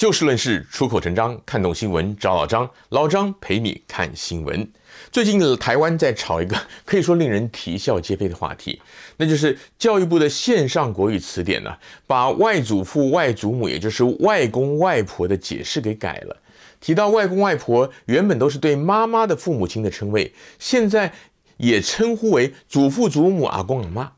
[0.00, 4.66] 就事论事，出口成章，看懂新闻找老张，老张陪你看新闻。
[5.12, 6.56] 最近台湾在炒一个
[6.86, 8.80] 可以说令人啼笑皆非的话题，
[9.18, 11.76] 那就是教育部的线上国语词典呢，
[12.06, 16.34] 把外祖父、外祖母，也就是外公外婆的解释给改了。
[16.80, 21.12] 提到外公外婆，原本都是对妈妈的父母亲的称谓，现在
[21.58, 24.12] 也称呼为祖父、祖母、阿公、阿妈。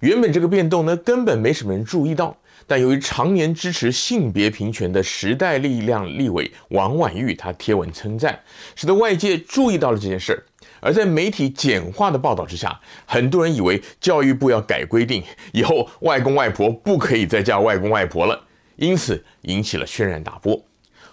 [0.00, 2.36] 原本这个变动呢，根本没什么人注意到。
[2.66, 8.40] 但由于常年支持性别平权的时代力量立委王婉玉，他贴文称赞，
[8.74, 10.42] 使得外界注意到了这件事儿。
[10.80, 18.44] 而在媒体简化的报道之下，很多人以为教育部要改规定，以后外公外婆不可以再叫外公外婆了，
[18.76, 20.60] 因此引起了轩然大波。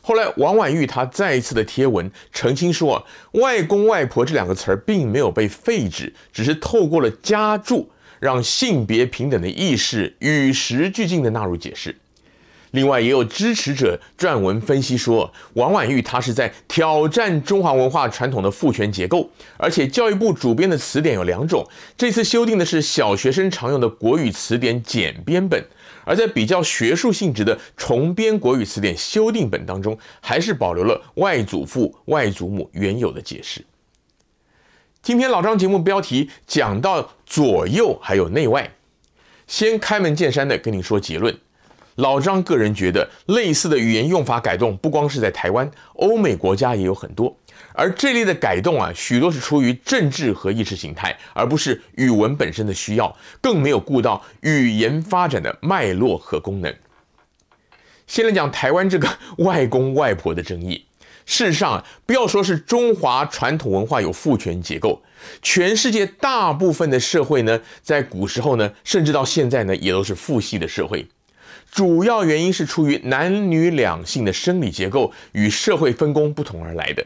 [0.01, 7.89] 后来王婉諭他再一次的贴文澄清说，外公外婆这两个词儿并没有被废止，只是透过了加注。
[8.23, 11.93] 让性别平等的意识与时俱进地纳入解释。
[12.71, 25.61] 另外，也有支持者撰文分析说，王婉玉她是在挑战中华文化传统的父权结构，而且教育部主编的词典有两种，这次修订的是小学生常用的国语词典简编本，
[26.05, 33.63] 而在比较学术性质的重编国语词典修订本当中，还是保留了外祖父、外祖母原有的解释。
[35.03, 38.71] 今天老张节目标题讲到左右还有内外，
[39.47, 41.37] 先开门见山的跟你说结论。
[41.95, 47.35] 老张个人觉得，类似的语言用法改动不光是在台湾，欧美国家也有很多。
[47.73, 56.73] 而这类的改动啊，许多是出于政治和意识形态，而不是语文本身的需要，更没有顾到语言发展的脉络和功能。
[58.07, 59.09] 先来讲台湾这个
[59.43, 60.85] 外公外婆的争议。
[61.25, 65.01] 事实上，不要说是中华传统文化有父权结构，
[65.41, 71.07] 全世界大部分的社会呢，在古时候呢，甚至到现在呢，也都是父系的社会。
[71.71, 77.03] 主要原因是出于男女两性的生理结构与社会分工不同而来的。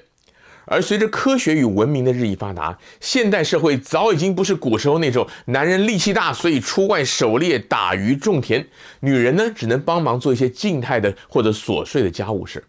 [0.66, 8.68] 而随着科学与文明的日益发达，现代社会早已经不是古时候那种男人力气大，所以出外狩猎、打鱼、种田，
[9.00, 12.62] 女人呢，只能帮忙做一些静态的或者琐碎的家务事。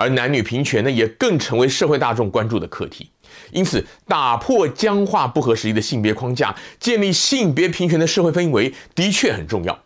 [0.00, 3.10] 而男女平权呢，也更成为社会大众关注的课题。
[3.52, 9.78] 因此，打破僵化不合时宜的性别框架，建立性别平权的社会氛围，的确很重要。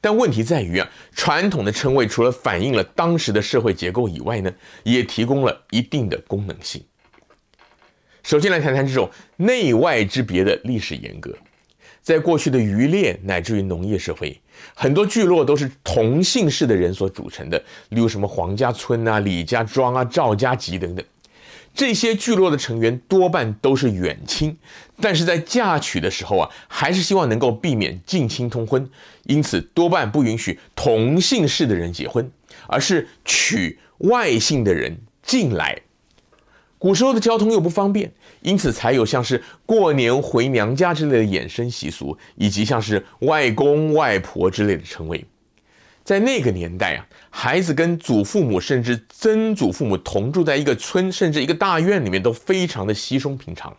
[0.00, 4.50] 但问题在于啊，传统的称谓除了反映了当时的社会结构以外呢，
[4.84, 6.82] 也提供了一定的功能性。
[8.22, 11.30] 首先来谈谈这种内外之别的历史沿革。
[12.00, 14.40] 在过去的渔猎乃至于农业社会，
[14.74, 17.58] 很多聚落都是同姓氏的人所组成的，
[17.90, 21.04] 例如什么黄家村啊、李家庄啊、赵家集等等。
[21.74, 24.54] 这些聚落的成员多半都是远亲，
[25.00, 28.90] 但是在嫁娶的时候啊，还是希望能够避免近亲通婚，
[29.24, 32.30] 因此多半不允许同姓氏的人结婚，
[32.66, 35.80] 而是娶外姓的人进来。
[36.82, 38.10] 古时候的交通又不方便，
[38.40, 45.24] 因此才有像是过年回娘家之类的衍生习俗，以及像是外公外婆之类的称谓。
[46.02, 53.72] 在那个年代啊，孩子跟祖父母甚至曾祖父母同住在一个村，甚至一个大院里面，都非常的稀松平常。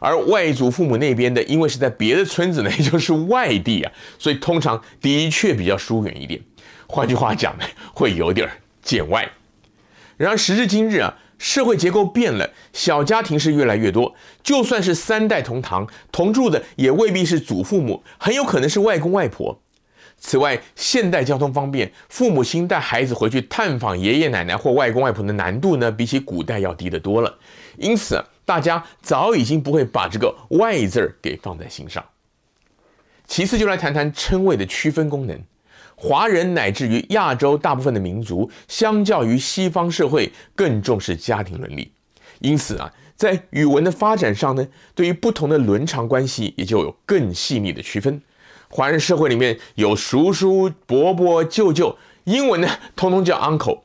[0.00, 6.40] 而外祖父母那边的，因为是在别的村子呢，也就是外地啊，所以通常的确比较疏远一点。
[6.86, 8.48] 换句话讲呢，会有点
[8.80, 9.30] 见外。
[10.16, 11.14] 然而时至今日啊。
[11.38, 14.14] 社会结构变了，小家庭是越来越多。
[14.42, 19.60] 就算是三代同堂同住的，也未必是祖父母，很有可能是外公外婆。
[20.20, 27.38] 此外，现代交通方便，父母亲带孩子回去探访爷爷奶奶或外公外婆的难度呢，比起古代要低得多了。
[27.76, 32.04] 因此，大家早已经不会把这个“外”字儿给放在心上。
[33.28, 35.40] 其次，就来谈谈称谓的区分功能。
[36.00, 41.90] 华人乃至于亚洲大部分的民族，相较于西方社会更重视家庭伦理，
[42.38, 44.64] 因此啊，在语文的发展上呢，
[44.94, 48.22] 对于不同的伦常关系也就有更细腻的区分。
[48.68, 53.80] 华人社会里面有叔叔、伯伯、舅舅，英文呢通通叫 uncle，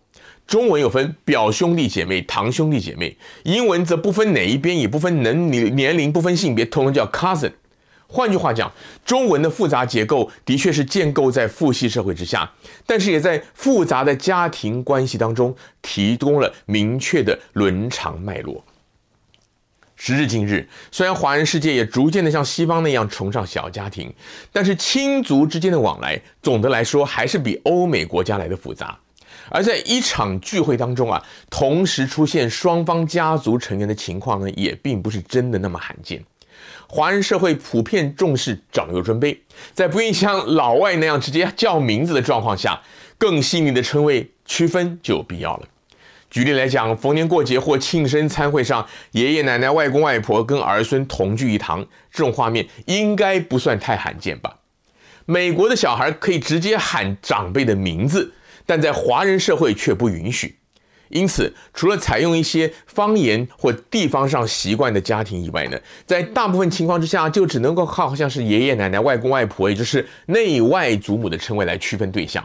[0.45, 7.53] 中文有分表兄弟姐妹、堂兄弟姐妹，英文则不分哪一边，也不分能年年龄，不分性别，通通叫 cousin。
[8.13, 8.71] 换句话讲，
[9.03, 12.47] 中文的复杂结构的确是建构在父系社会之下，
[12.85, 18.63] 但是也在复杂的家庭关系当中提供了明确的伦常脉络。
[19.95, 24.13] 时至今日，虽然华人世界也逐渐的像西方那样崇尚小家庭，
[24.51, 28.95] 但是亲族之间的往来，总的来说还是比欧美国家来的复杂。
[29.49, 31.19] 而在一场聚会当中啊，
[31.49, 36.23] 同时出现双方家族成员的情况呢，也并不是真的那么罕见。
[36.93, 39.35] 华人社会普遍重视长幼尊卑，
[39.73, 42.79] 在不愿意像老外那样直接叫名字的状况下，
[43.17, 45.63] 更细腻的称谓区分就有必要了。
[46.29, 54.59] 举例来讲，逢年过节或庆生餐会上，爷爷奶奶、外公外婆跟儿孙同聚一堂，这种画面应该不算太罕见吧？
[55.25, 58.31] 美国的小孩可以直接喊长辈的名字，
[58.67, 60.59] 但在华人社会却不允许。
[61.13, 72.43] 因此，除了采用一些方言或地方上习惯的家庭以外呢，在大部分情况之下，就只能够靠像是爷爷奶奶、外公外婆，也就是内外祖母的称谓来区分对象。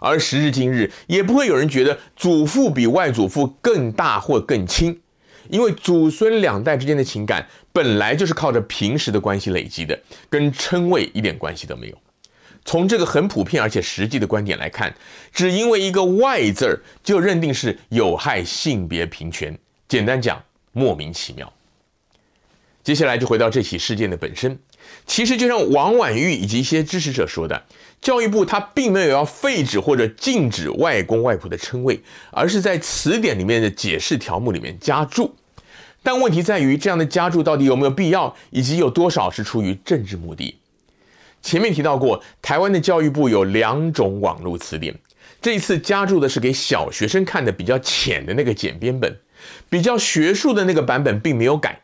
[0.00, 5.00] 而时至今日，也不会有人觉得祖父比外祖父更大或更亲，
[5.48, 9.98] 因为祖孙两代之间的情感本来就是靠着平时的关系累积的，
[10.28, 11.96] 跟称谓一点关系都没有。
[12.64, 14.94] 从这个很普遍而且实际的观点来看，
[15.32, 19.58] 只因为一个“外”字儿就认定是有害性别平权，
[19.88, 21.52] 简单讲，莫名其妙。
[22.82, 24.58] 接下来就回到这起事件的本身。
[25.06, 27.62] 其实就像王婉玉以及一些支持者说的，
[28.00, 32.00] 教育部他并没有要废止或者禁止外公外婆的称谓，
[32.30, 35.34] 而是在词典里面的解释条目里面加注。
[36.02, 40.56] 但问题在于，这样的加注到底有没有必要，以及有多少是出于政治目的？
[41.42, 44.94] 前面提到过，台湾的教育部有两种网络词典，
[45.40, 49.16] 这一次加注的是给小学生看的比较浅的那个简编本，
[49.70, 51.80] 比较学术的那个版本并没有改。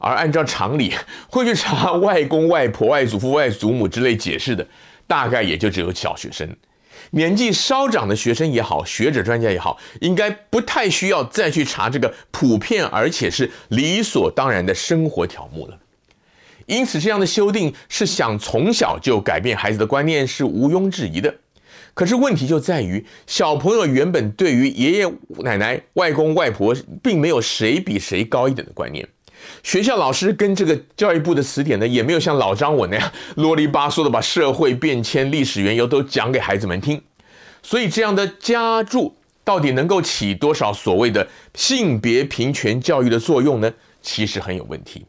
[0.00, 0.94] 而按照常理，
[1.28, 4.64] 会去查外公外婆、外祖父、外祖母之类解释的，
[5.06, 6.48] 大概也就只有小学生。
[7.10, 15.78] 年纪稍长的学生也好，学者专家也好，应该不太需要再去查这个普遍而且是理所当然的生活条目了。
[16.68, 21.34] 因此，这样的修订是想从小就改变孩子的观念，是毋庸置疑的。
[21.94, 29.08] 可是问题就在于，小朋友原本对于爷爷奶奶、外公外婆，并没有谁比谁高一点的观念。
[29.62, 37.00] 学校老师跟这个教育部的词典呢，也没有像老张我那样啰里吧嗦的把社会变迁、历史缘由都讲给孩子们听，
[37.62, 43.72] 所以这样的加注到底能够起多少所谓的性别平权教育的作用呢？
[44.02, 45.06] 其实很有问题。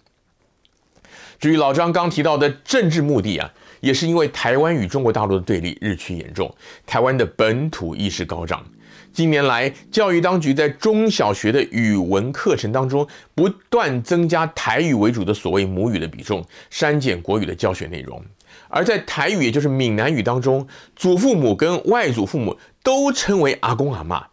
[1.40, 3.50] 至于老张刚提到的政治目的啊，
[3.80, 6.54] 也是因为台湾与中国大陆的对立日趋严重，
[6.86, 8.66] 台湾的本土意识高涨。
[9.12, 18.24] 近年来，教育当局在中小学的语文课程当中不断增加台语为主的所谓母语的比重，删减国语的教学内容。
[18.68, 24.24] 而在台语，也就是闽南语当中，祖父母跟外祖父母都称为阿公阿嬷。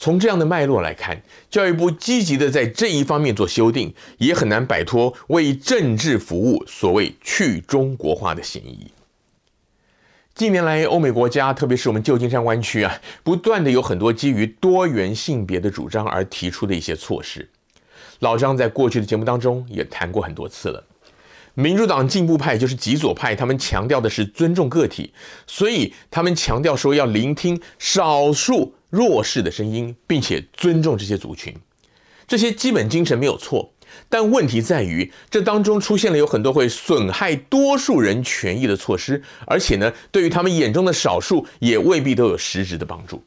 [0.00, 8.92] 从这样的脉络来看，教育部积极的在这一方面做修订，也很难摆脱为政治服务、所谓去中国化的嫌疑。
[10.36, 17.50] 近年来，欧美国家，特别是我们旧金山湾区啊，不断的有很多基于多元性别的主张而提出的一些措施。
[18.20, 20.84] 老张在过去的节目当中也谈过很多次了。
[21.58, 25.12] 民主党进步派就是极左派，他们强调的是尊重个体，
[25.44, 31.52] 所以他们强调说要聆听少数弱势的声音，并且尊重这些族群。
[32.28, 33.72] 这些基本精神没有错。
[34.08, 43.20] 但问题在于，这当中出现了有很多会损害多数人权益的措施，而且呢，对于他们眼中的少数，也未必都有实质的帮助。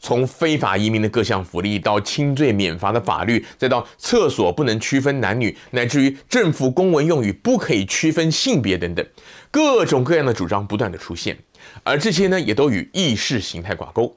[0.00, 9.06] 从非法移民的各项福利，到轻罪免罚的法律，再到厕所不能区分男女，乃至于政府公文用语不可以区分性别等等，
[9.50, 11.38] 各种各样的主张不断的出现，
[11.84, 14.16] 而这些呢，也都与意识形态挂钩。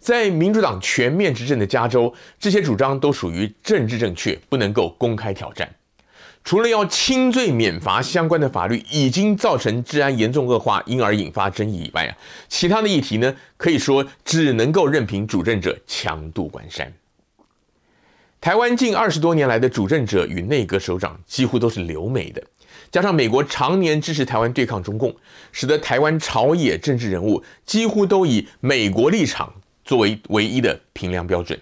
[0.00, 5.72] 在民主党全面执政的加州，这些主张都属于政治正确，不能够公开挑战。
[6.44, 12.16] 除了要轻罪免罚相关的法律已经造成治安严重恶化，因而引发争议以外啊，
[12.48, 16.92] 其他的议题呢，可以说只能够任凭主政者强渡关山。
[18.40, 22.42] 台湾近二十多年来的主政者与内阁首长几乎都是留美的，
[22.90, 25.14] 加上美国常年支持台湾对抗中共，
[25.52, 29.52] 使得台湾朝野政治人物几乎都以美国立场。
[29.84, 31.58] 作为唯一的评量标准，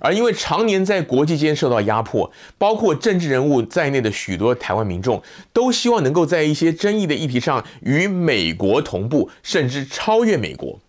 [0.00, 5.22] 而因为常年在国际间受到压迫，包括政治人物在内的许多台湾民众
[5.52, 10.80] 都希望能够在一些争议的议题上与美国同步，甚至超越美国。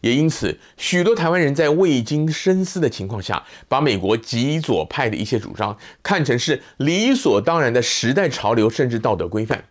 [0.00, 9.62] 也因此，许多台湾人在未经深思的情况下，把美国极左派的一些主张看成是理所当然的时代潮流，甚至道德规范。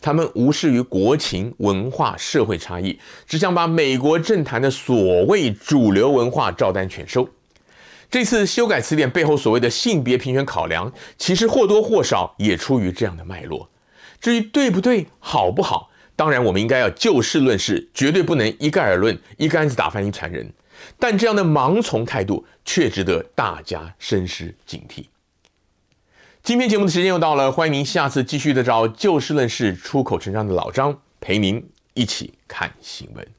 [0.00, 7.28] 他们无视于国情、文化、社会差异，只想把美国政坛的所谓主流文化照单全收。
[8.10, 13.68] 这次修改词典背后所谓的性别平权考量，其实或多或少也出于这样的脉络。
[14.20, 20.52] 至于对不对、好不好，当然我们应该要就事论事，绝对不能一概而论，一竿子打翻一船人。
[20.98, 25.06] 但这样的盲从态度，却值得大家深思警惕。
[26.42, 33.35] 今天节目的时间又到了，欢迎您下次继续的找就事论事、出口成章的老张陪您一起看新闻。